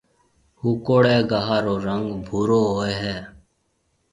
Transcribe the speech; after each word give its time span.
هوڪوڙيَ 0.61 1.17
گها 1.31 1.57
رو 1.65 1.75
رنگ 1.87 2.05
ڀورو 2.27 2.59
هوئي 2.71 2.93
هيَ۔ 3.01 3.17